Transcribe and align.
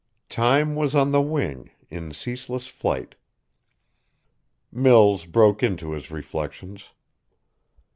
Time 0.29 0.75
was 0.75 0.95
on 0.95 1.11
the 1.11 1.21
wing, 1.21 1.69
in 1.91 2.11
ceaseless 2.11 2.65
flight. 2.65 3.13
Mills 4.71 5.25
broke 5.27 5.61
into 5.61 5.91
his 5.91 6.09
reflections. 6.09 6.89